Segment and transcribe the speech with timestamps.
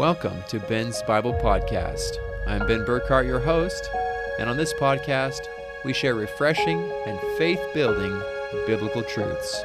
[0.00, 2.16] Welcome to Ben's Bible Podcast.
[2.46, 3.90] I'm Ben Burkhardt, your host,
[4.38, 5.40] and on this podcast,
[5.84, 8.18] we share refreshing and faith building
[8.66, 9.62] biblical truths.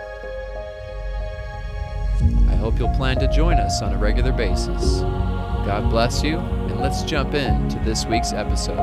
[2.49, 4.99] I hope you'll plan to join us on a regular basis.
[4.99, 8.75] God bless you, and let's jump into this week's episode.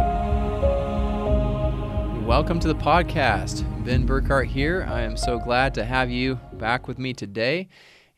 [2.24, 3.66] Welcome to the podcast.
[3.84, 4.86] Ben Burkhardt here.
[4.88, 7.68] I am so glad to have you back with me today.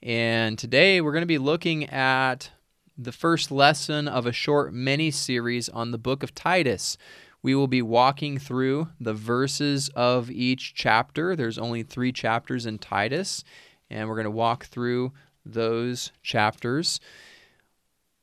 [0.05, 2.51] And today we're going to be looking at
[2.97, 6.97] the first lesson of a short mini series on the book of Titus.
[7.43, 11.37] We will be walking through the verses of each chapter.
[11.37, 13.45] There's only three chapters in Titus,
[13.91, 15.13] and we're going to walk through
[15.45, 17.01] those chapters.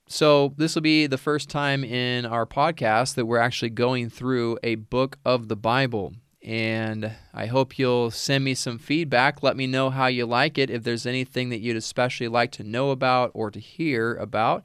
[0.07, 4.57] So, this will be the first time in our podcast that we're actually going through
[4.63, 6.13] a book of the Bible.
[6.43, 9.43] And I hope you'll send me some feedback.
[9.43, 10.71] Let me know how you like it.
[10.71, 14.63] If there's anything that you'd especially like to know about or to hear about,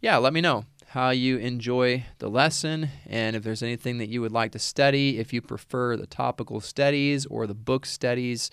[0.00, 4.20] yeah, let me know how you enjoy the lesson and if there's anything that you
[4.20, 5.18] would like to study.
[5.18, 8.50] If you prefer the topical studies or the book studies,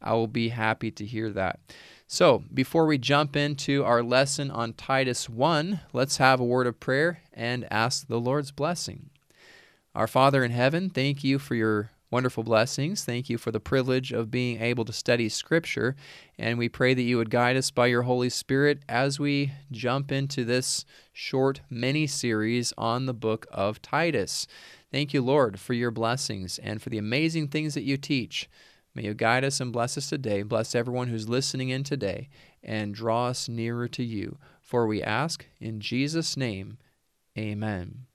[0.00, 1.58] I will be happy to hear that.
[2.06, 6.80] So, before we jump into our lesson on Titus 1, let's have a word of
[6.80, 9.10] prayer and ask the Lord's blessing.
[9.94, 13.04] Our Father in heaven, thank you for your wonderful blessings.
[13.04, 15.94] Thank you for the privilege of being able to study Scripture.
[16.38, 20.10] And we pray that you would guide us by your Holy Spirit as we jump
[20.10, 24.46] into this short mini series on the book of Titus.
[24.90, 28.48] Thank you, Lord, for your blessings and for the amazing things that you teach.
[28.94, 30.42] May you guide us and bless us today.
[30.42, 32.28] Bless everyone who's listening in today
[32.62, 34.36] and draw us nearer to you.
[34.60, 36.78] For we ask in Jesus' name,
[37.38, 38.06] amen.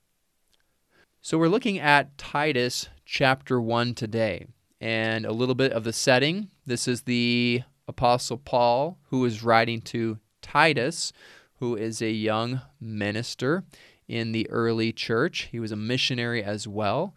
[1.22, 4.46] So we're looking at Titus chapter 1 today
[4.80, 6.50] and a little bit of the setting.
[6.66, 11.12] This is the Apostle Paul who is writing to Titus,
[11.60, 13.64] who is a young minister
[14.08, 15.48] in the early church.
[15.52, 17.14] He was a missionary as well.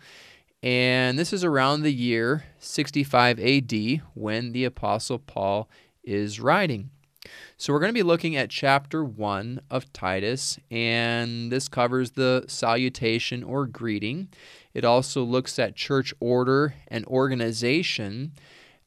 [0.61, 5.69] And this is around the year 65 AD when the Apostle Paul
[6.03, 6.91] is writing.
[7.57, 12.45] So we're going to be looking at chapter 1 of Titus, and this covers the
[12.47, 14.29] salutation or greeting.
[14.79, 18.31] It also looks at church order and organization,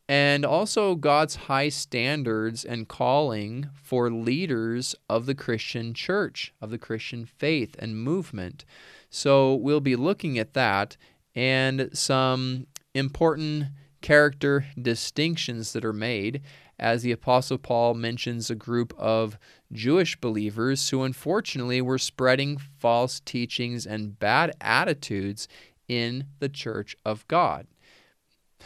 [0.08, 6.78] and also God's high standards and calling for leaders of the Christian church, of the
[6.78, 8.64] Christian faith and movement.
[9.10, 10.97] So we'll be looking at that
[11.34, 13.66] and some important
[14.00, 16.41] character distinctions that are made
[16.78, 19.38] as the Apostle Paul mentions a group of
[19.70, 25.47] Jewish believers who unfortunately were spreading false teachings and bad attitudes
[25.92, 27.66] in the church of God.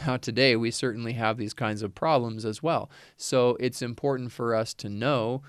[0.05, 2.89] Now, today we certainly have these kinds of problems as well.
[3.17, 5.41] So it's important for us to know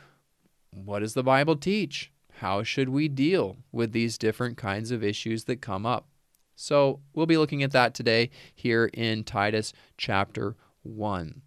[0.73, 2.11] what does the Bible teach?
[2.41, 6.09] How should we deal with these different kinds of issues that come up?
[6.57, 11.43] So we'll be looking at that today here in Titus chapter 1.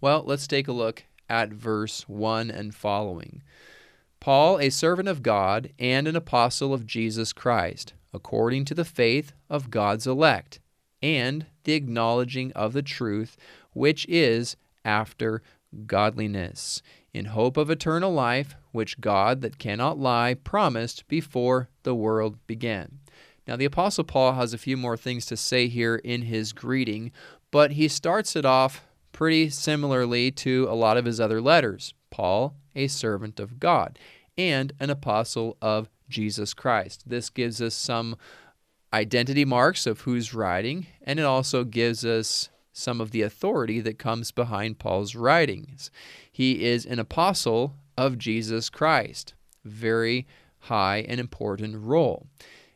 [0.00, 3.42] Well, let's take a look at verse 1 and following.
[4.20, 9.32] Paul, a servant of God and an apostle of Jesus Christ according to the faith
[9.50, 10.60] of God's elect,
[11.02, 13.36] and the acknowledging of the truth,
[13.72, 15.42] which is after
[15.86, 16.82] godliness,
[17.12, 22.98] in hope of eternal life, which God that cannot lie promised before the world began.
[23.46, 27.12] Now, the Apostle Paul has a few more things to say here in his greeting,
[27.50, 31.94] but he starts it off pretty similarly to a lot of his other letters.
[32.10, 33.98] Paul, a servant of God,
[34.36, 37.04] and an apostle of Jesus Christ.
[37.06, 38.16] This gives us some
[38.92, 43.98] identity marks of who's writing, and it also gives us some of the authority that
[43.98, 45.90] comes behind Paul's writings.
[46.30, 49.34] He is an apostle of Jesus Christ.
[49.64, 50.26] Very
[50.60, 52.26] high and important role.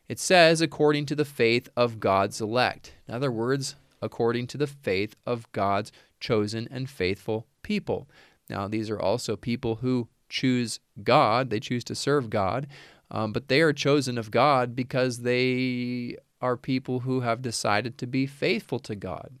[0.09, 2.93] It says, according to the faith of God's elect.
[3.07, 8.09] In other words, according to the faith of God's chosen and faithful people.
[8.49, 12.67] Now, these are also people who choose God, they choose to serve God,
[13.13, 18.07] um, but they are chosen of God because they are people who have decided to
[18.07, 19.37] be faithful to God.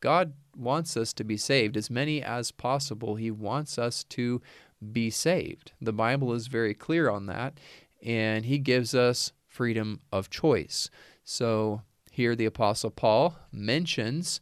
[0.00, 3.16] God wants us to be saved, as many as possible.
[3.16, 4.40] He wants us to
[4.92, 5.72] be saved.
[5.80, 7.58] The Bible is very clear on that.
[8.04, 10.90] and he gives us freedom of choice.
[11.24, 14.40] So here the Apostle Paul mentions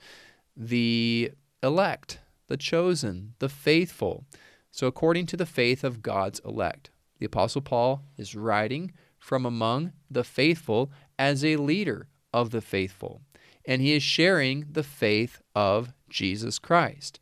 [0.56, 1.32] the
[1.62, 4.24] elect, the chosen, the faithful.
[4.70, 6.90] So, according to the faith of God's elect,
[7.20, 13.20] the Apostle Paul is writing from among the faithful as a leader of the faithful,
[13.66, 17.20] and he is sharing the faith of Jesus Christ.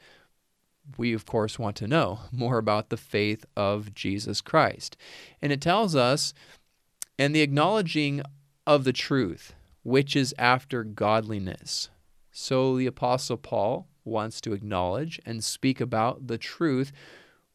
[0.96, 4.96] We, of course, want to know more about the faith of Jesus Christ.
[5.42, 6.32] And it tells us,
[7.18, 8.22] and the acknowledging
[8.66, 9.52] of the truth,
[9.82, 11.90] which is after godliness.
[12.30, 16.92] So the Apostle Paul wants to acknowledge and speak about the truth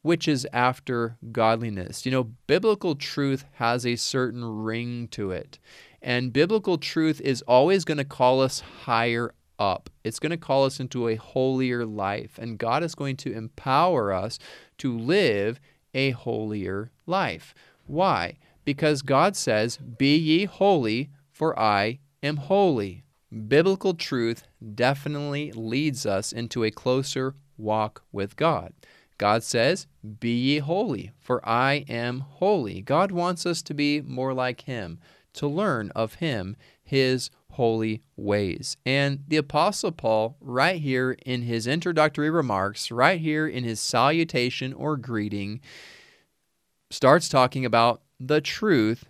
[0.04, 2.04] which is after godliness.
[2.04, 5.58] You know, biblical truth has a certain ring to it.
[6.02, 9.88] And biblical truth is always going to call us higher up.
[10.04, 12.38] It's going to call us into a holier life.
[12.38, 14.38] And God is going to empower us
[14.76, 15.58] to live
[15.94, 17.54] a holier life.
[17.86, 18.36] Why?
[18.66, 23.04] Because God says, Be ye holy, for I am holy.
[23.48, 24.42] Biblical truth
[24.74, 28.74] definitely leads us into a closer walk with God.
[29.18, 29.86] God says,
[30.20, 32.80] Be ye holy, for I am holy.
[32.80, 34.98] God wants us to be more like Him,
[35.34, 38.76] to learn of Him, His holy ways.
[38.84, 44.72] And the Apostle Paul, right here in his introductory remarks, right here in his salutation
[44.72, 45.60] or greeting,
[46.90, 49.04] starts talking about the truth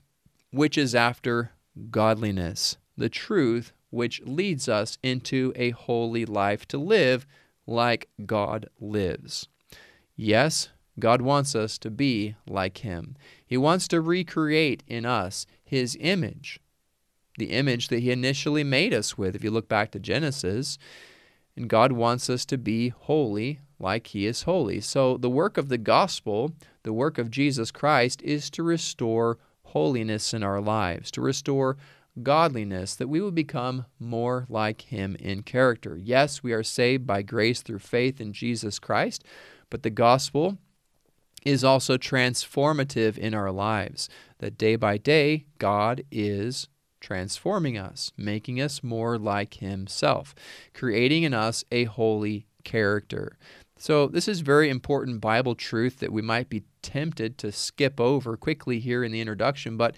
[0.51, 1.53] which is after
[1.91, 7.27] godliness, the truth which leads us into a holy life to live
[7.67, 9.49] like God lives.
[10.17, 10.69] Yes,
[10.99, 13.17] God wants us to be like Him.
[13.45, 16.61] He wants to recreate in us His image,
[17.39, 19.35] the image that He initially made us with.
[19.35, 20.79] If you look back to Genesis,
[21.57, 24.81] and God wants us to be holy like He is holy.
[24.81, 26.53] So, the work of the gospel,
[26.85, 31.77] the work of Jesus Christ, is to restore holiness in our lives, to restore
[32.23, 35.97] godliness, that we will become more like Him in character.
[35.97, 39.25] Yes, we are saved by grace through faith in Jesus Christ
[39.75, 40.57] but the gospel
[41.45, 44.09] is also transformative in our lives.
[44.39, 46.69] That day by day, God is
[47.01, 50.33] transforming us, making us more like Himself,
[50.75, 53.37] creating in us a holy character.
[53.77, 58.37] So, this is very important Bible truth that we might be tempted to skip over
[58.37, 59.97] quickly here in the introduction, but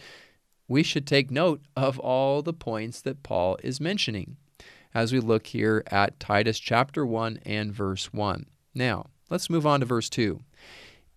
[0.66, 4.38] we should take note of all the points that Paul is mentioning
[4.94, 8.46] as we look here at Titus chapter 1 and verse 1.
[8.74, 10.40] Now, Let's move on to verse 2.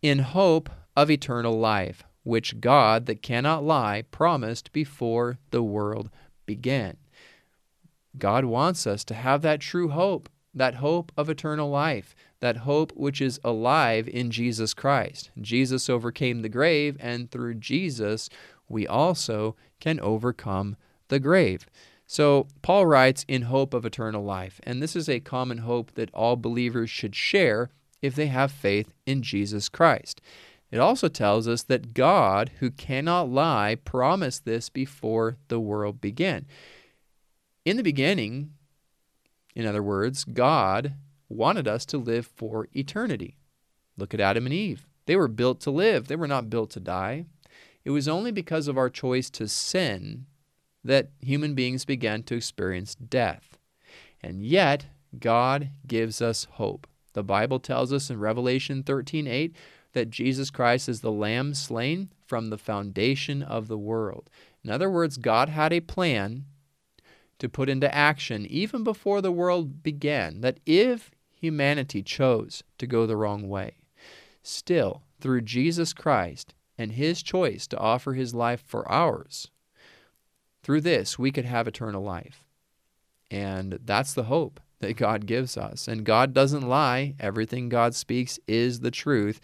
[0.01, 6.09] In hope of eternal life, which God that cannot lie promised before the world
[6.45, 6.97] began.
[8.17, 12.91] God wants us to have that true hope, that hope of eternal life, that hope
[12.95, 15.29] which is alive in Jesus Christ.
[15.39, 18.29] Jesus overcame the grave, and through Jesus,
[18.67, 20.75] we also can overcome
[21.09, 21.67] the grave.
[22.07, 24.59] So, Paul writes, in hope of eternal life.
[24.63, 27.69] And this is a common hope that all believers should share
[28.01, 30.21] if they have faith in Jesus Christ.
[30.71, 36.45] It also tells us that God, who cannot lie, promised this before the world began.
[37.65, 38.51] In the beginning,
[39.55, 40.93] in other words, God
[41.27, 43.37] wanted us to live for eternity.
[43.97, 44.87] Look at Adam and Eve.
[45.05, 47.25] They were built to live, they were not built to die.
[47.83, 50.25] It was only because of our choice to sin
[50.83, 53.57] that human beings began to experience death.
[54.21, 54.85] And yet,
[55.17, 56.87] God gives us hope.
[57.13, 59.55] The Bible tells us in Revelation 13:8
[59.93, 64.29] that Jesus Christ is the lamb slain from the foundation of the world.
[64.63, 66.45] In other words, God had a plan
[67.39, 73.05] to put into action even before the world began that if humanity chose to go
[73.05, 73.77] the wrong way,
[74.43, 79.49] still through Jesus Christ and his choice to offer his life for ours,
[80.61, 82.45] through this we could have eternal life.
[83.31, 85.87] And that's the hope that God gives us.
[85.87, 87.15] And God doesn't lie.
[87.19, 89.39] Everything God speaks is the truth.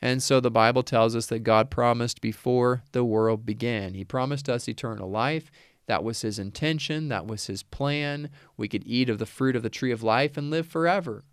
[0.00, 3.94] And so the Bible tells us that God promised before the world began.
[3.94, 5.50] He promised us eternal life.
[5.86, 8.28] That was his intention, that was his plan.
[8.56, 11.24] We could eat of the fruit of the tree of life and live forever.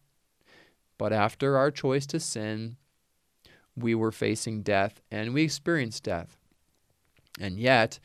[0.98, 2.78] But after our choice to sin,
[3.76, 6.38] we were facing death and we experienced death.
[7.40, 8.00] And yet,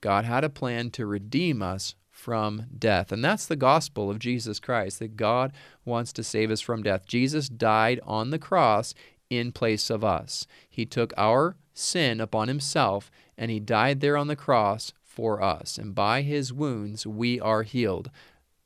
[0.00, 3.10] God had a plan to redeem us from death.
[3.10, 5.52] And that's the gospel of Jesus Christ, that God
[5.84, 7.04] wants to save us from death.
[7.04, 8.94] Jesus died on the cross
[9.28, 10.46] in place of us.
[10.70, 15.78] He took our sin upon himself and he died there on the cross for us.
[15.78, 18.08] And by his wounds we are healed.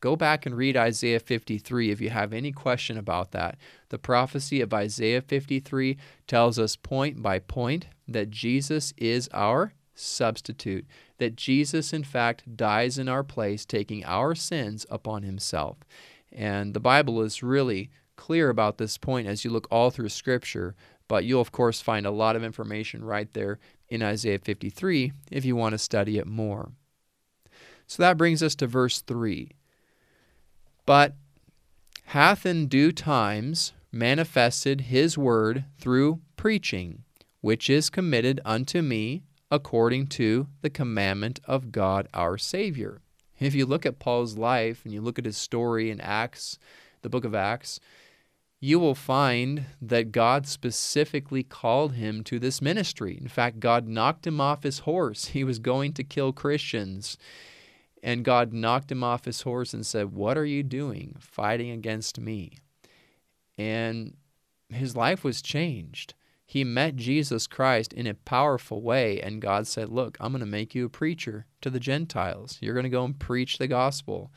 [0.01, 3.57] Go back and read Isaiah 53 if you have any question about that.
[3.89, 5.97] The prophecy of Isaiah 53
[6.27, 10.85] tells us point by point that Jesus is our substitute.
[11.17, 15.77] That Jesus, in fact, dies in our place, taking our sins upon himself.
[16.31, 20.75] And the Bible is really clear about this point as you look all through Scripture,
[21.07, 23.59] but you'll, of course, find a lot of information right there
[23.89, 26.71] in Isaiah 53 if you want to study it more.
[27.87, 29.51] So that brings us to verse 3.
[30.85, 31.15] But
[32.05, 37.03] hath in due times manifested his word through preaching,
[37.41, 43.01] which is committed unto me according to the commandment of God our Savior.
[43.39, 46.57] If you look at Paul's life and you look at his story in Acts,
[47.01, 47.79] the book of Acts,
[48.59, 53.17] you will find that God specifically called him to this ministry.
[53.21, 55.25] In fact, God knocked him off his horse.
[55.27, 57.17] He was going to kill Christians.
[58.01, 62.19] And God knocked him off his horse and said, What are you doing fighting against
[62.19, 62.57] me?
[63.57, 64.15] And
[64.69, 66.13] his life was changed.
[66.49, 70.45] He met Jesus Christ in a powerful way, and God said, Look, I'm going to
[70.45, 72.57] make you a preacher to the Gentiles.
[72.61, 74.31] You're going to go and preach the gospel.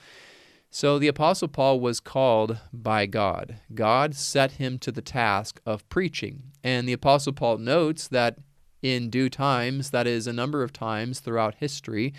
[0.71, 3.61] So the Apostle Paul was called by God.
[3.75, 6.43] God set him to the task of preaching.
[6.65, 8.39] And the Apostle Paul notes that
[8.83, 12.13] in due times, that is, a number of times throughout history,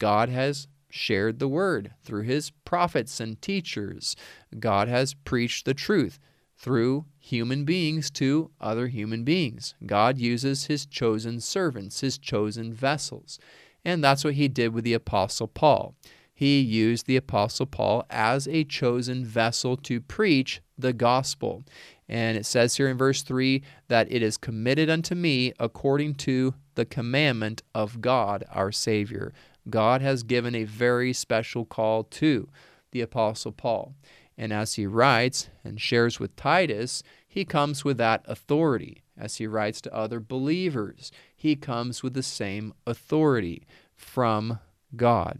[0.00, 4.16] God has shared the word through his prophets and teachers.
[4.58, 6.18] God has preached the truth
[6.56, 9.74] through human beings to other human beings.
[9.84, 13.38] God uses his chosen servants, his chosen vessels.
[13.84, 15.94] And that's what he did with the Apostle Paul.
[16.34, 21.64] He used the Apostle Paul as a chosen vessel to preach the gospel.
[22.08, 26.54] And it says here in verse 3 that it is committed unto me according to
[26.74, 29.32] the commandment of God our Savior.
[29.68, 32.48] God has given a very special call to
[32.92, 33.94] the Apostle Paul.
[34.38, 39.02] And as he writes and shares with Titus, he comes with that authority.
[39.16, 44.58] As he writes to other believers, he comes with the same authority from
[44.94, 45.38] God.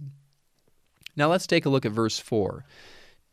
[1.14, 2.64] Now let's take a look at verse 4.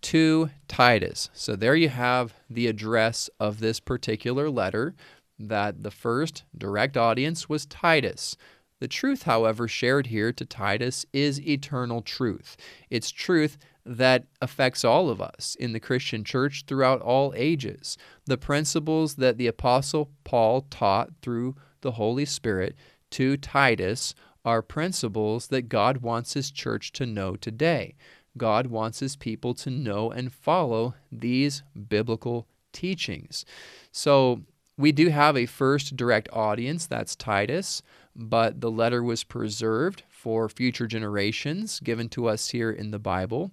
[0.02, 1.30] To Titus.
[1.34, 4.96] So there you have the address of this particular letter,
[5.40, 8.36] that the first direct audience was Titus.
[8.80, 12.58] The truth, however, shared here to Titus is eternal truth.
[12.90, 17.98] It's truth that affects all of us in the Christian church throughout all ages.
[18.26, 22.76] The principles that the Apostle Paul taught through the Holy Spirit
[23.12, 27.96] to Titus are principles that God wants his church to know today.
[28.38, 33.46] God wants his people to know and follow these biblical teachings.
[33.92, 34.42] So
[34.78, 37.84] we do have a first direct audience, that's Titus
[38.16, 43.52] but the letter was preserved for future generations, given to us here in the Bible,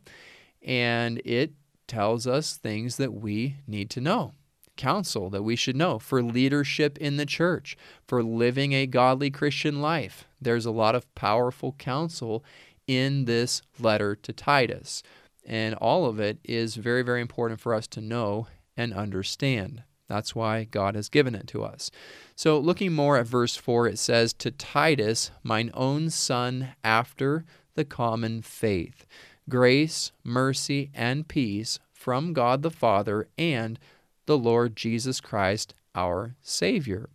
[0.63, 1.53] and it
[1.89, 4.35] tells us things that we need to know.
[4.77, 9.83] Counsel that we should know for leadership in the church, for living a godly Christian
[9.83, 10.27] life.
[10.41, 12.45] There's a lot of powerful counsel
[12.87, 15.03] in this letter to Titus,
[15.45, 18.47] and all of it is very, very important for us to know
[18.77, 19.83] and understand.
[20.11, 21.89] That's why God has given it to us.
[22.35, 27.45] So, looking more at verse 4, it says, To Titus, mine own son, after
[27.77, 29.07] the common faith,
[29.49, 33.79] grace, mercy, and peace from God the Father and
[34.27, 37.09] the Lord Jesus Christ, our Savior.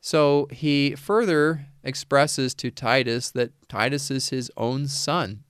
[0.00, 5.44] So, he further expresses to Titus that Titus is his own son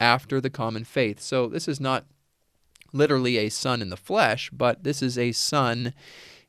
[0.00, 1.20] after the common faith.
[1.20, 2.04] So, this is not
[2.92, 5.94] literally a son in the flesh, but this is a son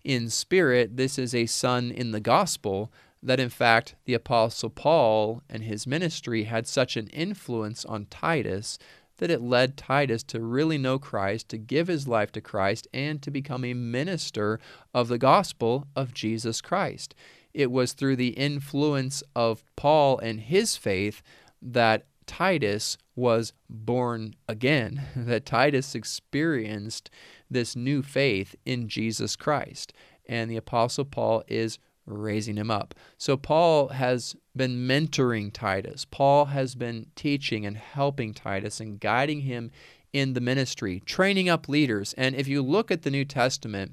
[0.03, 0.97] in spirit.
[0.97, 5.87] This is a son in the gospel that, in fact, the Apostle Paul and his
[5.87, 8.77] ministry had such an influence on Titus
[9.17, 13.21] that it led Titus to really know Christ, to give his life to Christ, and
[13.21, 14.59] to become a minister
[14.93, 17.15] of the gospel of Jesus Christ.
[17.53, 21.21] It was through the influence of Paul and his faith
[21.61, 27.11] that Titus was born again, that Titus experienced
[27.47, 29.93] this new faith in Jesus Christ.
[30.27, 32.95] And the Apostle Paul is raising him up.
[33.19, 36.05] So Paul has been mentoring Titus.
[36.05, 39.69] Paul has been teaching and helping Titus and guiding him
[40.11, 42.15] in the ministry, training up leaders.
[42.17, 43.91] And if you look at the New Testament,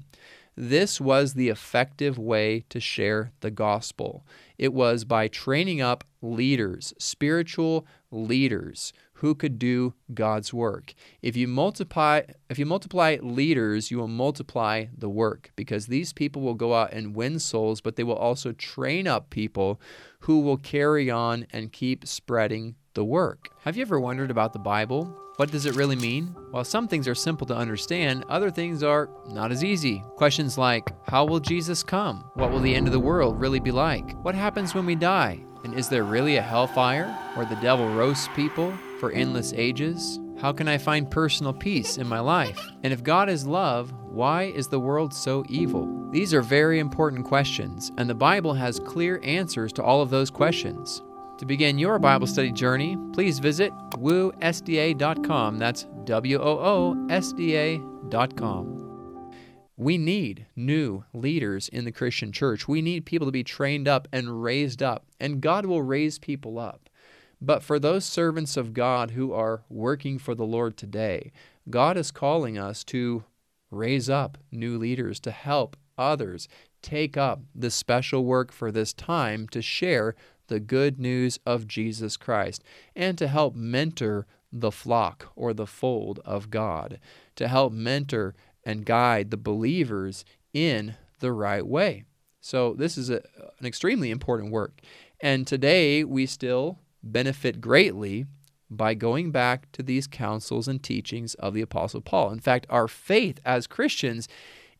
[0.55, 4.25] this was the effective way to share the gospel.
[4.57, 10.93] It was by training up leaders, spiritual leaders who could do God's work.
[11.21, 16.41] If you multiply if you multiply leaders, you will multiply the work because these people
[16.41, 19.79] will go out and win souls, but they will also train up people
[20.21, 23.49] who will carry on and keep spreading the work.
[23.61, 25.15] Have you ever wondered about the Bible?
[25.41, 26.35] What does it really mean?
[26.51, 30.03] While some things are simple to understand, other things are not as easy.
[30.15, 32.29] Questions like How will Jesus come?
[32.35, 34.13] What will the end of the world really be like?
[34.23, 35.43] What happens when we die?
[35.63, 40.19] And is there really a hellfire where the devil roasts people for endless ages?
[40.39, 42.63] How can I find personal peace in my life?
[42.83, 46.07] And if God is love, why is the world so evil?
[46.11, 50.29] These are very important questions, and the Bible has clear answers to all of those
[50.29, 51.01] questions.
[51.41, 55.57] To begin your Bible study journey, please visit woosda.com.
[55.57, 59.31] That's W O O S D A.com.
[59.75, 62.67] We need new leaders in the Christian church.
[62.67, 66.59] We need people to be trained up and raised up, and God will raise people
[66.59, 66.91] up.
[67.41, 71.31] But for those servants of God who are working for the Lord today,
[71.71, 73.23] God is calling us to
[73.71, 76.47] raise up new leaders to help others
[76.83, 80.15] take up the special work for this time to share
[80.51, 82.61] the good news of Jesus Christ
[82.93, 86.99] and to help mentor the flock or the fold of God,
[87.37, 92.03] to help mentor and guide the believers in the right way.
[92.41, 93.21] So, this is a,
[93.59, 94.81] an extremely important work.
[95.21, 98.25] And today we still benefit greatly
[98.69, 102.31] by going back to these counsels and teachings of the Apostle Paul.
[102.31, 104.27] In fact, our faith as Christians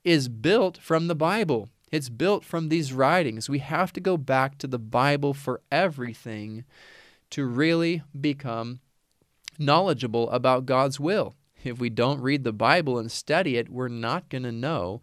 [0.04, 1.70] is built from the Bible.
[1.92, 3.50] It's built from these writings.
[3.50, 6.64] We have to go back to the Bible for everything
[7.32, 8.80] to really become
[9.60, 11.36] knowledgeable about God's will.
[11.64, 15.02] If we don't read the Bible and study it, we're not going to know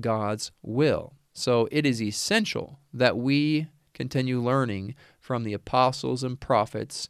[0.00, 1.14] God's will.
[1.32, 7.08] So it is essential that we continue learning from the apostles and prophets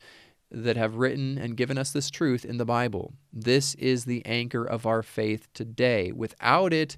[0.51, 3.13] that have written and given us this truth in the Bible.
[3.33, 6.13] This is the anchor of our faith today.
[6.13, 6.97] Without it,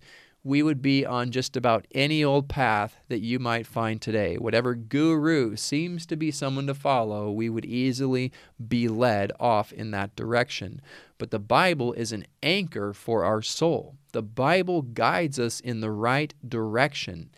[0.49, 4.37] we would be on just about any old path that you might find today.
[4.37, 8.33] Whatever guru seems to be someone to follow, we would easily
[8.67, 10.81] be led off in that direction.
[11.19, 13.97] But the Bible is an anchor for our soul.
[14.13, 17.29] The Bible guides us in the right direction.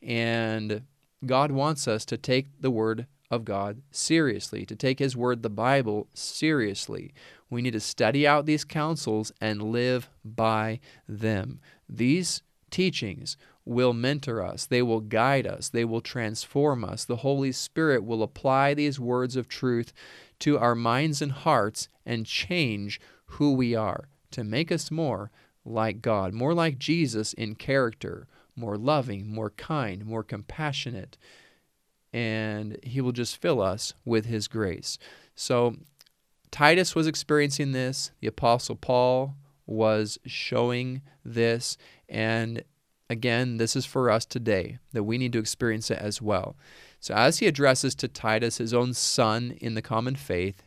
[0.00, 0.82] And
[1.26, 5.50] God wants us to take the Word of God seriously, to take His Word, the
[5.50, 7.14] Bible, seriously.
[7.50, 10.78] We need to study out these counsels and live by
[11.08, 11.58] them.
[11.88, 17.04] These teachings will mentor us, they will guide us, they will transform us.
[17.04, 19.92] The Holy Spirit will apply these words of truth
[20.40, 25.30] to our minds and hearts and change who we are to make us more
[25.64, 31.16] like God, more like Jesus in character, more loving, more kind, more compassionate.
[32.12, 34.98] And He will just fill us with His grace.
[35.34, 35.76] So,
[36.50, 38.10] Titus was experiencing this.
[38.20, 41.76] The Apostle Paul was showing this.
[42.10, 42.64] And
[43.08, 46.56] again, this is for us today that we need to experience it as well.
[46.98, 50.62] So, as he addresses to Titus, his own son in the common faith,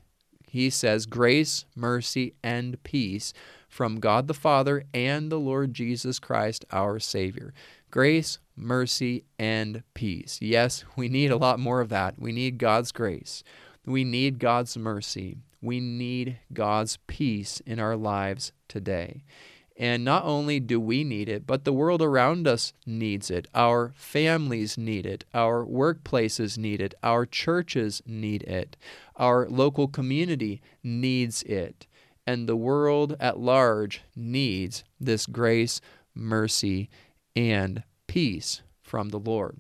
[0.48, 3.34] he says, Grace, mercy, and peace
[3.68, 7.54] from God the Father and the Lord Jesus Christ, our Savior.
[7.90, 10.40] Grace, mercy, and peace.
[10.42, 12.20] Yes, we need a lot more of that.
[12.20, 13.44] We need God's grace.
[13.86, 15.38] We need God's mercy.
[15.62, 19.24] We need God's peace in our lives today.
[19.76, 23.48] And not only do we need it, but the world around us needs it.
[23.56, 25.26] Our families need it.
[25.34, 26.94] Our workplaces need it.
[27.02, 28.78] Our churches need it.
[29.16, 31.88] Our local community needs it.
[32.28, 35.82] And the world at large needs this grace,
[36.14, 36.90] mercy,
[37.36, 39.58] and peace from the Lord.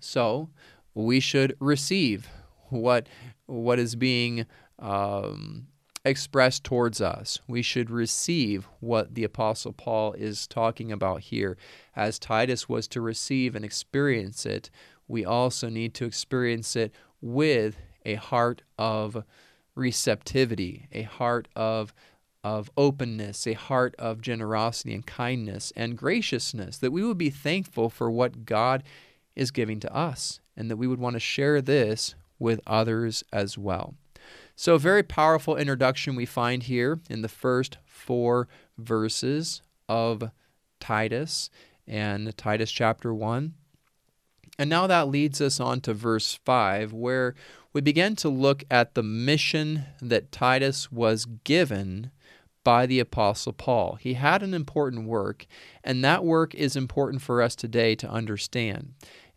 [0.00, 0.50] So
[0.94, 2.28] we should receive
[2.68, 3.08] what,
[3.46, 4.46] what is being
[4.78, 5.66] um,
[6.04, 7.38] expressed towards us.
[7.46, 11.56] We should receive what the Apostle Paul is talking about here.
[11.94, 14.70] As Titus was to receive and experience it,
[15.06, 19.24] we also need to experience it with a heart of
[19.74, 21.92] receptivity, a heart of
[22.42, 27.90] of openness, a heart of generosity and kindness and graciousness, that we would be thankful
[27.90, 28.82] for what God
[29.36, 33.58] is giving to us, and that we would want to share this with others as
[33.58, 33.94] well.
[34.62, 38.46] So, a very powerful introduction we find here in the first four
[38.76, 40.32] verses of
[40.78, 41.48] Titus
[41.86, 43.54] and Titus chapter 1.
[44.58, 47.34] And now that leads us on to verse 5, where
[47.72, 52.10] we begin to look at the mission that Titus was given
[52.62, 53.94] by the Apostle Paul.
[53.94, 55.46] He had an important work,
[55.82, 58.92] and that work is important for us today to understand.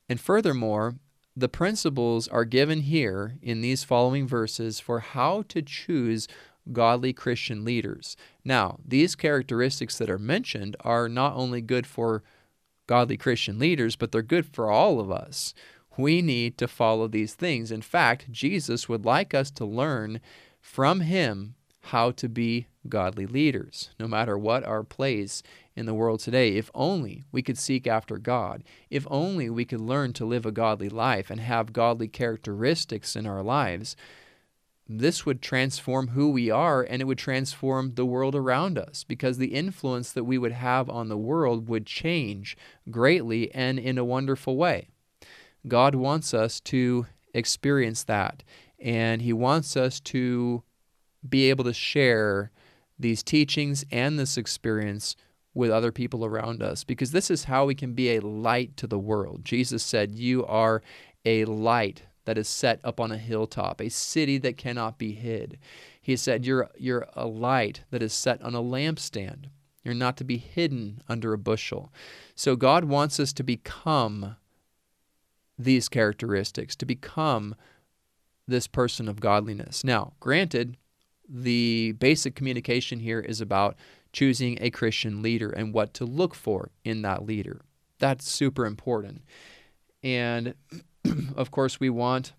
[0.10, 0.96] And furthermore,
[1.36, 6.28] the principles are given here in these following verses for how to choose
[6.72, 8.16] godly Christian leaders.
[8.46, 12.24] Now, these characteristics that are mentioned are not only good for
[12.88, 15.54] godly Christian leaders, but they're good for all of us.
[15.98, 17.72] We need to follow these things.
[17.72, 20.22] In fact, Jesus would like us to learn
[20.62, 21.56] from him
[21.88, 25.44] how to be godly leaders, no matter what our place
[25.76, 26.56] in the world today.
[26.56, 30.52] If only we could seek after God, if only we could learn to live a
[30.52, 33.96] godly life and have godly characteristics in our lives,
[34.88, 39.38] this would transform who we are and it would transform the world around us because
[39.38, 42.58] the influence that we would have on the world would change
[42.92, 44.90] greatly and in a wonderful way.
[45.68, 48.44] God wants us to experience that,
[48.78, 50.64] and He wants us to
[51.28, 52.52] be able to share
[53.00, 55.16] these teachings and this experience
[55.54, 58.88] with other people around us because this is how we can be a light to
[58.88, 59.46] the world.
[59.46, 60.82] Jesus said, You are
[61.26, 65.60] a light that is set up on a hilltop, a city that cannot be hid.
[66.02, 69.46] He said, You're, you're a light that is set on a lampstand.
[69.84, 71.92] You're not to be hidden under a bushel.
[72.36, 74.38] So God wants us to become
[75.58, 77.56] these characteristics, to become
[78.48, 79.84] this person of godliness.
[79.84, 80.78] Now, granted,
[81.28, 83.76] the basic communication here is about
[84.14, 87.62] choosing a Christian leader and what to look for in that leader.
[88.00, 89.24] That's super important.
[90.02, 90.54] And
[91.36, 92.34] of course, we want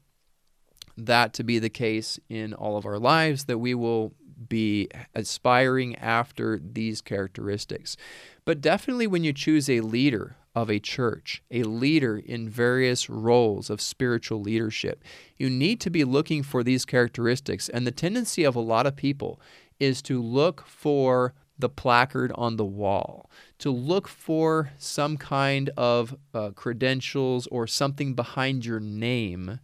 [0.96, 4.14] that to be the case in all of our lives, that we will
[4.48, 7.96] be aspiring after these characteristics.
[8.44, 13.70] But definitely when you choose a leader of a church, a leader in various roles
[13.70, 15.02] of spiritual leadership,
[15.36, 17.68] you need to be looking for these characteristics.
[17.68, 19.40] And the tendency of a lot of people
[19.80, 26.16] is to look for the placard on the wall, to look for some kind of
[26.32, 29.60] uh, credentials or something behind your name,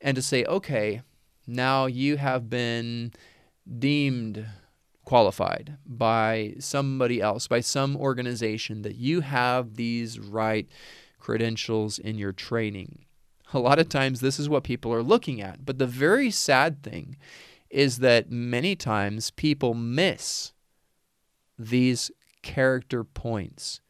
[0.00, 1.02] and to say, okay,
[1.46, 3.12] now you have been
[3.78, 4.46] deemed
[5.04, 10.68] qualified by somebody else, by some organization, that you have these right
[11.18, 13.04] credentials in your training.
[13.52, 15.64] A lot of times, this is what people are looking at.
[15.64, 17.16] But the very sad thing
[17.70, 20.52] is that many times people miss
[21.58, 22.10] these
[22.42, 23.80] character points.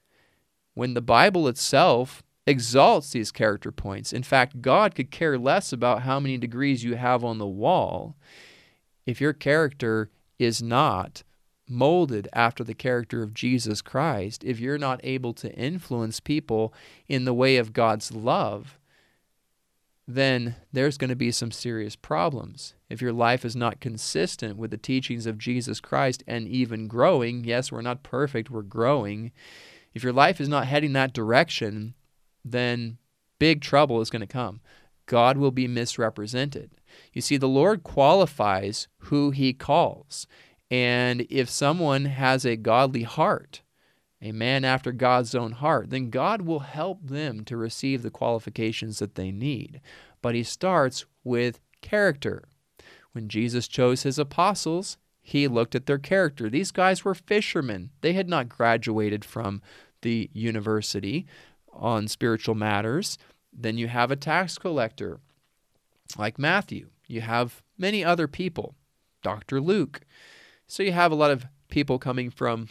[0.75, 6.03] When the Bible itself exalts these character points, in fact, God could care less about
[6.03, 8.17] how many degrees you have on the wall
[9.07, 11.23] if your character is not
[11.69, 16.75] molded after the character of Jesus Christ, if you're not able to influence people
[17.09, 18.79] in the way of God's love,
[20.09, 22.75] then there's going to be some serious problems.
[22.89, 27.45] If your life is not consistent with the teachings of Jesus Christ and even growing,
[27.45, 29.33] yes, we're not perfect, we're growing.
[29.95, 31.95] If your life is not heading that direction,
[32.45, 32.99] then
[33.39, 34.61] big trouble is going to come.
[35.07, 36.71] God will be misrepresented.
[37.13, 40.27] You see, the Lord qualifies who he calls.
[40.71, 43.63] And if someone has a godly heart,
[44.21, 48.99] a man after God's own heart, then God will help them to receive the qualifications
[48.99, 49.81] that they need.
[50.23, 52.45] But he starts with character.
[53.13, 56.49] When Jesus chose his apostles, he looked at their character.
[56.49, 57.91] These guys were fishermen.
[58.01, 59.61] They had not graduated from
[60.03, 61.27] the university
[61.73, 63.19] on spiritual matters.
[63.53, 65.21] Then you have a tax collector
[66.17, 66.91] like Matthew.
[67.07, 68.75] You have many other people,
[69.23, 69.61] Dr.
[69.61, 70.03] Luke.
[70.67, 72.69] So you have a lot of people coming from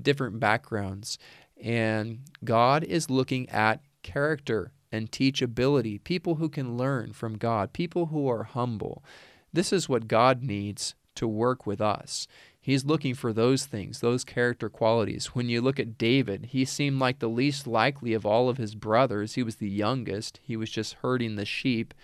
[0.00, 1.18] different backgrounds.
[1.62, 8.06] And God is looking at character and teachability, people who can learn from God, people
[8.06, 9.02] who are humble.
[9.52, 12.28] This is what God needs to work with us.
[12.60, 15.26] He's looking for those things, those character qualities.
[15.26, 18.74] When you look at David, he seemed like the least likely of all of his
[18.74, 19.34] brothers.
[19.34, 21.94] He was the youngest, he was just herding the sheep.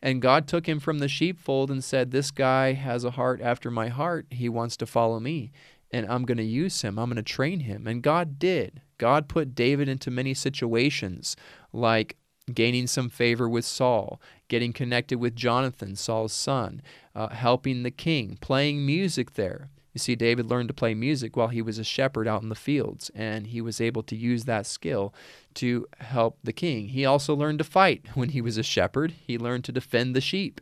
[0.00, 3.70] And God took him from the sheepfold and said, This guy has a heart after
[3.70, 4.26] my heart.
[4.30, 5.50] He wants to follow me,
[5.90, 6.98] and I'm going to use him.
[6.98, 7.86] I'm going to train him.
[7.86, 8.82] And God did.
[8.98, 11.36] God put David into many situations,
[11.72, 12.16] like
[12.52, 16.82] gaining some favor with Saul, getting connected with Jonathan, Saul's son,
[17.14, 19.68] uh, helping the king, playing music there.
[19.94, 22.54] You see, David learned to play music while he was a shepherd out in the
[22.54, 25.14] fields, and he was able to use that skill
[25.54, 26.88] to help the king.
[26.88, 29.14] He also learned to fight when he was a shepherd.
[29.26, 30.60] He learned to defend the sheep.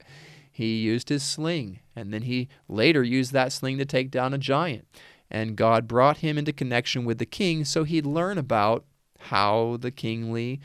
[0.50, 4.38] He used his sling, and then he later used that sling to take down a
[4.38, 4.86] giant.
[5.30, 8.84] And God brought him into connection with the king so he'd learn about
[9.18, 10.60] how the kingly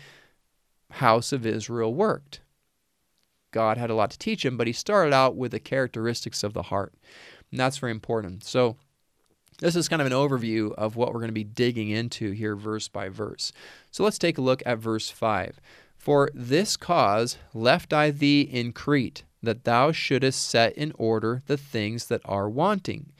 [0.92, 2.42] house of Israel worked.
[3.52, 6.54] God had a lot to teach him, but he started out with the characteristics of
[6.54, 6.94] the heart.
[7.50, 8.44] And that's very important.
[8.44, 8.78] So,
[9.60, 12.56] this is kind of an overview of what we're going to be digging into here,
[12.56, 13.52] verse by verse.
[13.92, 15.60] So, let's take a look at verse 5.
[15.98, 21.58] For this cause left I thee in Crete, that thou shouldest set in order the
[21.58, 23.12] things that are wanting,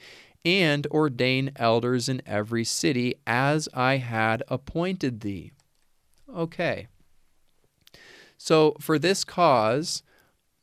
[0.44, 5.52] and ordain elders in every city, as I had appointed thee.
[6.34, 6.88] Okay.
[8.36, 10.02] So, for this cause,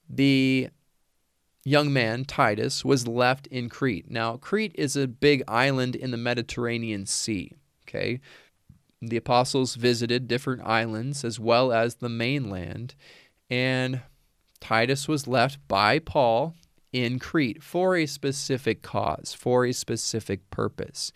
[0.10, 0.70] the
[1.64, 4.10] young man, Titus, was left in Crete.
[4.10, 7.54] Now, Crete is a big island in the Mediterranean Sea.
[7.88, 8.20] Okay.
[9.02, 12.96] The apostles visited different islands as well as the mainland,
[13.50, 14.02] and
[14.60, 16.56] Titus was left by Paul
[16.92, 21.12] in Crete for a specific cause, for a specific purpose.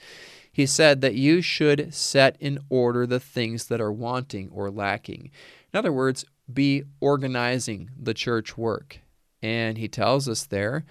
[0.51, 5.31] He said that you should set in order the things that are wanting or lacking.
[5.73, 8.99] In other words, be organizing the church work.
[9.41, 10.85] And he tells us there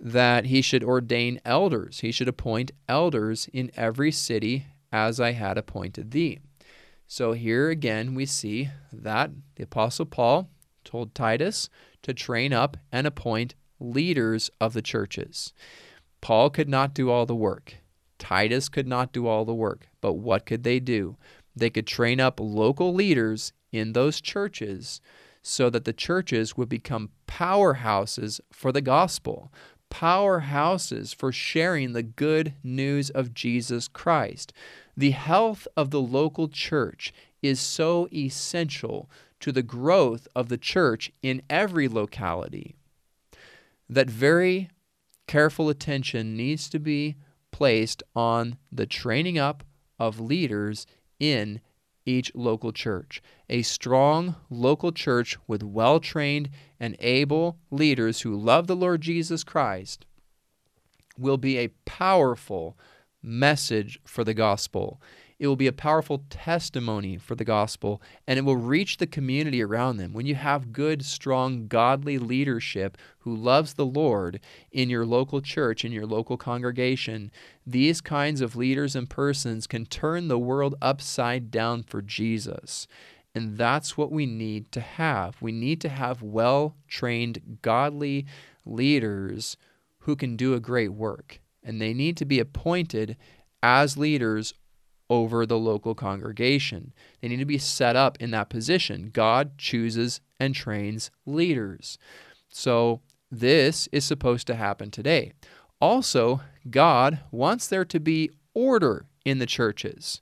[0.00, 2.00] that he should ordain elders.
[2.00, 6.38] He should appoint elders in every city as I had appointed thee.
[7.06, 10.48] So here again we see that the Apostle Paul
[10.84, 11.68] told Titus
[12.02, 15.52] to train up and appoint leaders of the churches.
[16.20, 17.76] Paul could not do all the work.
[18.18, 19.88] Titus could not do all the work.
[20.00, 21.16] But what could they do?
[21.54, 25.00] They could train up local leaders in those churches
[25.42, 29.52] so that the churches would become powerhouses for the gospel,
[29.90, 34.52] powerhouses for sharing the good news of Jesus Christ.
[34.96, 37.12] The health of the local church
[37.42, 39.08] is so essential
[39.40, 42.74] to the growth of the church in every locality
[43.88, 44.70] that very
[45.26, 47.16] careful attention needs to be
[47.50, 49.64] placed on the training up
[49.98, 50.86] of leaders
[51.18, 51.60] in
[52.04, 53.22] each local church.
[53.48, 59.42] A strong local church with well trained and able leaders who love the Lord Jesus
[59.42, 60.06] Christ
[61.18, 62.78] will be a powerful
[63.22, 65.00] message for the gospel.
[65.38, 69.62] It will be a powerful testimony for the gospel and it will reach the community
[69.62, 70.14] around them.
[70.14, 75.84] When you have good, strong, godly leadership who loves the Lord in your local church,
[75.84, 77.30] in your local congregation,
[77.66, 82.86] these kinds of leaders and persons can turn the world upside down for Jesus.
[83.34, 85.36] And that's what we need to have.
[85.42, 88.24] We need to have well trained, godly
[88.64, 89.58] leaders
[90.00, 91.40] who can do a great work.
[91.62, 93.18] And they need to be appointed
[93.62, 94.54] as leaders
[95.08, 96.92] over the local congregation.
[97.20, 99.10] They need to be set up in that position.
[99.12, 101.98] God chooses and trains leaders.
[102.48, 105.32] So, this is supposed to happen today.
[105.80, 106.40] Also,
[106.70, 110.20] God wants there to be order in the churches.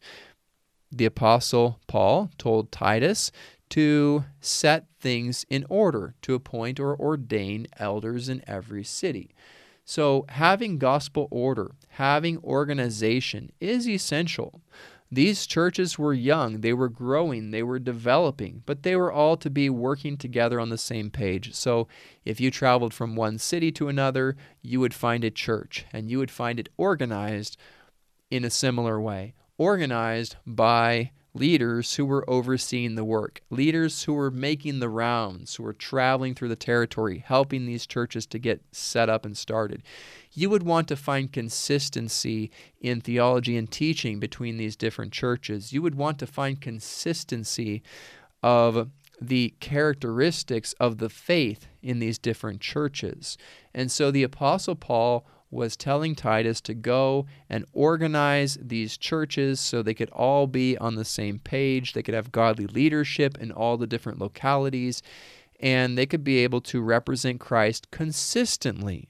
[0.90, 3.30] The Apostle Paul told Titus
[3.70, 9.34] to set things in order, to appoint or ordain elders in every city.
[9.84, 14.62] So, having gospel order, having organization is essential.
[15.12, 19.50] These churches were young, they were growing, they were developing, but they were all to
[19.50, 21.54] be working together on the same page.
[21.54, 21.86] So,
[22.24, 26.18] if you traveled from one city to another, you would find a church and you
[26.18, 27.58] would find it organized
[28.30, 34.30] in a similar way, organized by leaders who were overseeing the work, leaders who were
[34.30, 39.10] making the rounds, who were traveling through the territory, helping these churches to get set
[39.10, 39.82] up and started.
[40.32, 45.72] You would want to find consistency in theology and teaching between these different churches.
[45.72, 47.82] You would want to find consistency
[48.42, 53.36] of the characteristics of the faith in these different churches.
[53.72, 59.82] And so the Apostle Paul was telling Titus to go and organize these churches so
[59.82, 61.92] they could all be on the same page.
[61.92, 65.02] They could have godly leadership in all the different localities,
[65.60, 69.08] and they could be able to represent Christ consistently.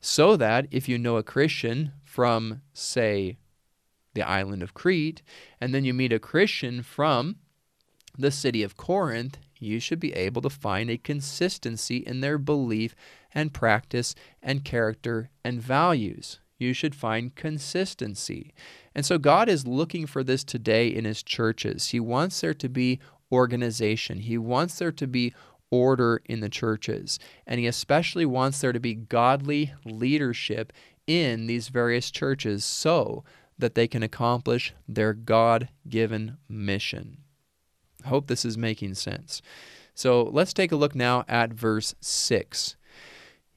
[0.00, 3.38] So that if you know a Christian from, say,
[4.14, 5.22] the island of Crete,
[5.60, 7.36] and then you meet a Christian from
[8.18, 12.94] the city of Corinth, you should be able to find a consistency in their belief
[13.32, 16.40] and practice and character and values.
[16.58, 18.52] You should find consistency.
[18.94, 21.88] And so God is looking for this today in His churches.
[21.88, 22.98] He wants there to be
[23.30, 25.34] organization, He wants there to be
[25.70, 27.18] order in the churches.
[27.46, 30.72] And He especially wants there to be godly leadership
[31.06, 33.24] in these various churches so
[33.58, 37.18] that they can accomplish their God given mission.
[38.04, 39.42] Hope this is making sense.
[39.94, 42.76] So let's take a look now at verse 6.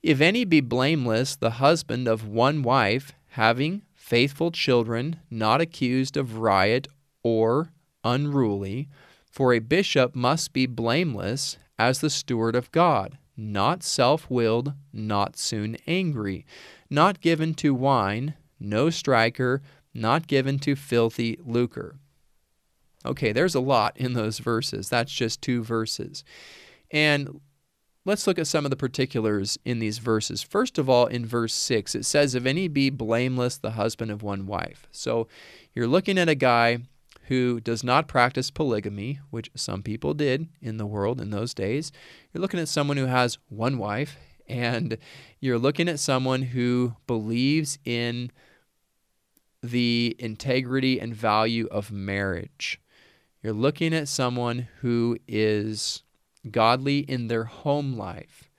[0.01, 6.38] If any be blameless, the husband of one wife, having faithful children, not accused of
[6.38, 6.88] riot
[7.21, 7.71] or
[8.04, 8.89] unruly,
[9.30, 15.38] for a bishop must be blameless as the steward of God, not self willed, not
[15.38, 16.45] soon angry,
[16.89, 19.62] not given to wine, no striker,
[19.93, 21.95] not given to filthy lucre.
[23.06, 24.90] Okay, there's a lot in those verses.
[24.90, 26.24] That's just two verses.
[26.92, 27.42] And
[28.04, 30.42] Let's look at some of the particulars in these verses.
[30.42, 34.24] First of all, in verse 6, it says, If any be blameless, the husband of
[34.24, 34.88] one wife.
[34.92, 35.28] So
[35.76, 36.80] you're looking at a guy
[37.28, 41.92] who does not practice polygamy, which some people did in the world in those days.
[42.34, 44.18] You're looking at someone who has one wife
[44.52, 44.98] And
[45.40, 48.32] you're looking at someone who believes in
[49.64, 52.81] the integrity and value of marriage.
[53.41, 56.04] You're looking at someone who is
[56.49, 58.49] godly in their home life.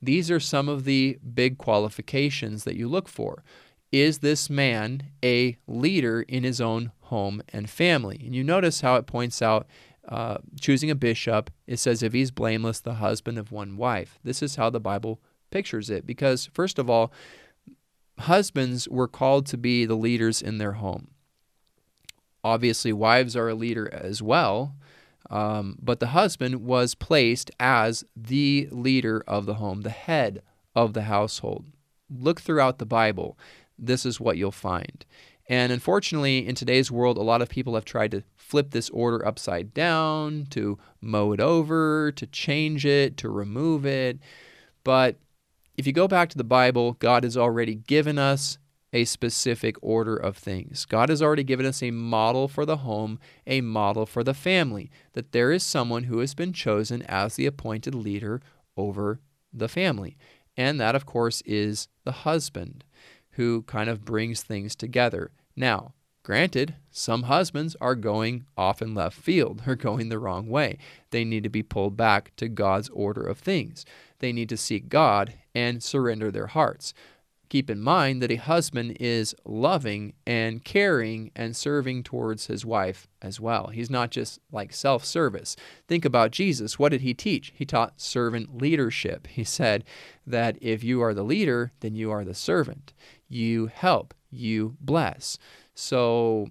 [0.00, 3.44] These are some of the big qualifications that you look for.
[3.92, 8.20] Is this man a leader in his own home and family?
[8.24, 9.66] And you notice how it points out
[10.08, 14.18] uh, choosing a bishop, it says, if he's blameless, the husband of one wife.
[14.24, 16.06] This is how the Bible pictures it.
[16.06, 17.12] Because, first of all,
[18.18, 21.08] husbands were called to be the leaders in their home.
[22.42, 24.74] Obviously, wives are a leader as well,
[25.28, 30.42] um, but the husband was placed as the leader of the home, the head
[30.74, 31.66] of the household.
[32.08, 33.38] Look throughout the Bible,
[33.78, 35.04] this is what you'll find.
[35.48, 39.26] And unfortunately, in today's world, a lot of people have tried to flip this order
[39.26, 44.18] upside down, to mow it over, to change it, to remove it.
[44.84, 45.16] But
[45.76, 48.58] if you go back to the Bible, God has already given us
[48.92, 50.84] a specific order of things.
[50.84, 54.90] God has already given us a model for the home, a model for the family,
[55.12, 58.40] that there is someone who has been chosen as the appointed leader
[58.76, 59.20] over
[59.52, 60.16] the family.
[60.56, 62.84] And that, of course, is the husband
[63.32, 65.30] who kind of brings things together.
[65.54, 69.62] Now, Granted, some husbands are going off in left field.
[69.66, 70.78] They're going the wrong way.
[71.10, 73.84] They need to be pulled back to God's order of things.
[74.18, 76.92] They need to seek God and surrender their hearts.
[77.50, 83.08] Keep in mind that a husband is loving and caring and serving towards his wife
[83.20, 83.66] as well.
[83.66, 85.56] He's not just like self service.
[85.88, 86.78] Think about Jesus.
[86.78, 87.52] What did he teach?
[87.54, 89.26] He taught servant leadership.
[89.26, 89.82] He said
[90.24, 92.92] that if you are the leader, then you are the servant.
[93.28, 95.36] You help, you bless.
[95.74, 96.50] So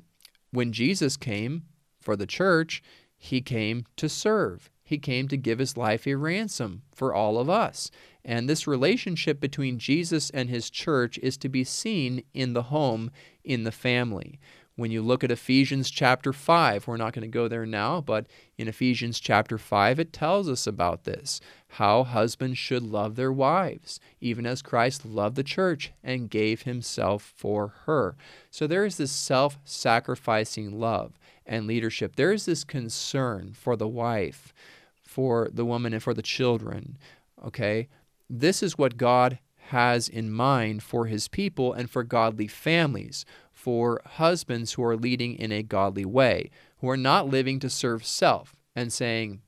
[0.52, 1.64] when Jesus came
[2.02, 2.84] for the church,
[3.18, 4.70] he came to serve.
[4.84, 7.90] He came to give his life a ransom for all of us.
[8.30, 13.10] And this relationship between Jesus and his church is to be seen in the home,
[13.44, 14.40] in the family.
[14.76, 18.28] When you look at Ephesians chapter 5, we're not going to go there now, but
[18.56, 24.00] in Ephesians chapter 5, it tells us about this how husbands should love their wives,
[24.22, 28.16] even as Christ loved the church and gave himself for her.
[28.52, 32.16] So there is this self sacrificing love and leadership.
[32.16, 34.54] There is this concern for the wife
[35.02, 37.00] for the woman and for the children.
[37.44, 37.88] Okay?
[38.30, 39.40] This is what God
[39.70, 45.36] has in mind for his people and for godly families, for husbands who are leading
[45.36, 49.42] in a godly way, who are not living to serve self and saying,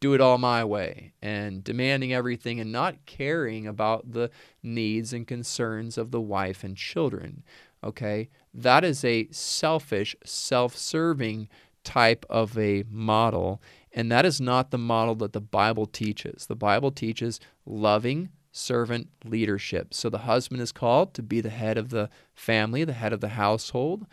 [0.00, 4.30] do it all my way, and demanding everything and not caring about the
[4.62, 7.42] needs and concerns of the wife and children.
[7.82, 8.28] Okay?
[8.54, 11.48] That is a selfish, self serving
[11.82, 13.60] type of a model.
[13.92, 16.46] And that is not the model that the Bible teaches.
[16.46, 19.94] The Bible teaches loving servant leadership.
[19.94, 23.20] So the husband is called to be the head of the family, the head of
[23.20, 24.06] the household,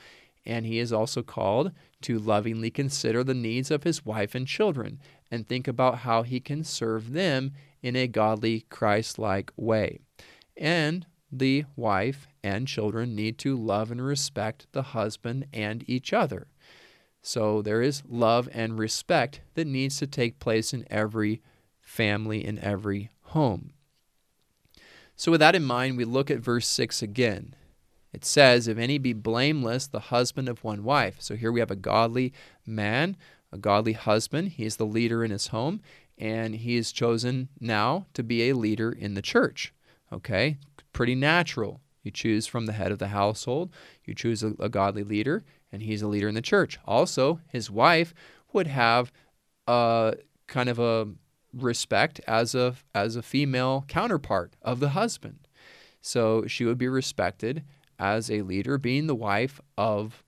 [0.45, 4.99] and he is also called to lovingly consider the needs of his wife and children
[5.31, 9.99] and think about how he can serve them in a godly, Christ like way.
[10.55, 16.47] And the wife and children need to love and respect the husband and each other.
[17.25, 21.41] So there is love and respect that needs to take place in every
[21.81, 23.73] family, in every home.
[25.15, 27.55] So, with that in mind, we look at verse 6 again.
[28.13, 31.15] It says, If any be blameless, the husband of one wife.
[31.19, 32.31] So here we have a godly
[32.63, 33.17] man,
[33.51, 34.49] a godly husband.
[34.49, 35.81] He is the leader in his home,
[36.19, 39.73] and he is chosen now to be a leader in the church.
[40.13, 40.57] Okay?
[40.93, 41.81] Pretty natural.
[42.03, 43.71] You choose from the head of the household,
[44.05, 46.77] you choose a, a godly leader, and he's a leader in the church.
[46.85, 48.13] Also, his wife
[48.53, 49.11] would have
[49.67, 50.15] a
[50.47, 51.07] kind of a
[51.53, 55.47] respect as a as a female counterpart of the husband.
[56.01, 57.63] So she would be respected
[57.97, 60.23] as a leader, being the wife of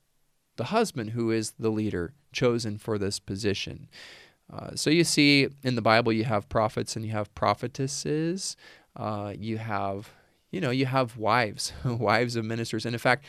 [0.56, 3.88] the husband who is the leader chosen for this position.
[4.52, 8.56] Uh, so you see in the Bible, you have prophets and you have prophetesses.
[8.96, 10.10] Uh, you have,
[10.50, 12.86] you know, you have wives, wives of ministers.
[12.86, 13.24] And in fact,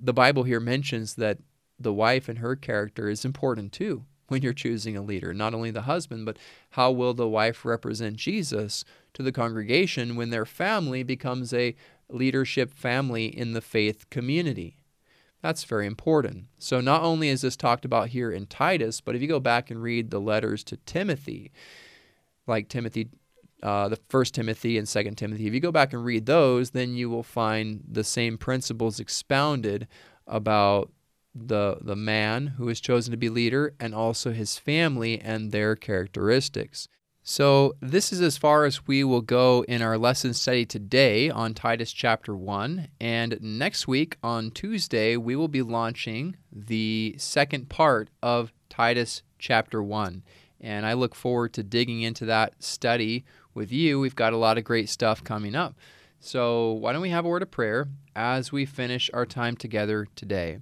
[0.00, 1.38] the Bible here mentions that
[1.78, 5.34] the wife and her character is important too when you're choosing a leader.
[5.34, 6.38] Not only the husband, but
[6.70, 11.74] how will the wife represent Jesus to the congregation when their family becomes a
[12.08, 14.78] leadership family in the faith community?
[15.42, 16.46] That's very important.
[16.58, 19.70] So, not only is this talked about here in Titus, but if you go back
[19.70, 21.52] and read the letters to Timothy,
[22.46, 23.10] like Timothy,
[23.62, 26.94] uh, the First Timothy and Second Timothy, if you go back and read those, then
[26.94, 29.86] you will find the same principles expounded
[30.26, 30.90] about
[31.34, 35.74] the the man who is chosen to be leader and also his family and their
[35.74, 36.88] characteristics.
[37.26, 41.54] So, this is as far as we will go in our lesson study today on
[41.54, 42.88] Titus chapter 1.
[43.00, 49.82] And next week on Tuesday, we will be launching the second part of Titus chapter
[49.82, 50.22] 1.
[50.60, 53.24] And I look forward to digging into that study
[53.54, 53.98] with you.
[53.98, 55.76] We've got a lot of great stuff coming up.
[56.20, 60.08] So, why don't we have a word of prayer as we finish our time together
[60.14, 60.58] today?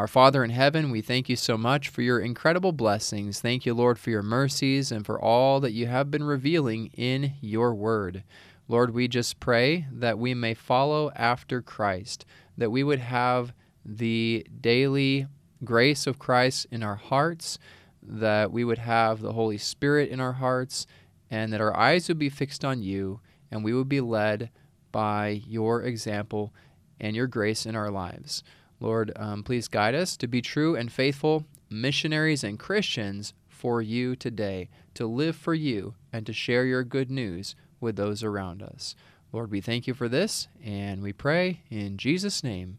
[0.00, 3.38] Our Father in heaven, we thank you so much for your incredible blessings.
[3.38, 7.34] Thank you, Lord, for your mercies and for all that you have been revealing in
[7.42, 8.24] your word.
[8.66, 12.24] Lord, we just pray that we may follow after Christ,
[12.56, 13.52] that we would have
[13.84, 15.26] the daily
[15.64, 17.58] grace of Christ in our hearts,
[18.02, 20.86] that we would have the Holy Spirit in our hearts,
[21.30, 23.20] and that our eyes would be fixed on you,
[23.50, 24.48] and we would be led
[24.92, 26.54] by your example
[26.98, 28.42] and your grace in our lives.
[28.80, 34.16] Lord, um, please guide us to be true and faithful missionaries and Christians for you
[34.16, 38.96] today, to live for you and to share your good news with those around us.
[39.32, 42.78] Lord, we thank you for this and we pray in Jesus' name.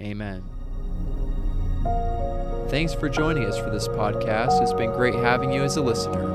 [0.00, 0.44] Amen.
[2.68, 4.62] Thanks for joining us for this podcast.
[4.62, 6.28] It's been great having you as a listener.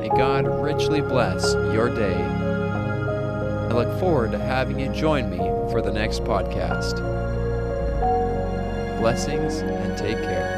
[0.00, 2.16] May God richly bless your day.
[2.16, 5.38] I look forward to having you join me
[5.70, 7.19] for the next podcast
[9.00, 10.49] blessings, and take care.